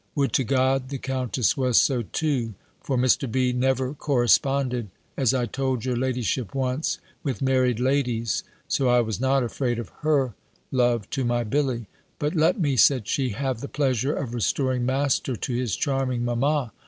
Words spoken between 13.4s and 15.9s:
the pleasure of restoring Master to his